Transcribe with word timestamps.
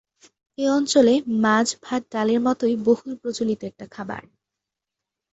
এই 0.57 0.67
অঞ্চলে 0.69 1.13
মাছ-ভাত-ডালের 1.43 2.39
মতই 2.41 2.75
বহুল 2.87 3.11
প্রচলিত 3.21 3.59
একটি 3.63 3.85
খাবার। 3.91 4.21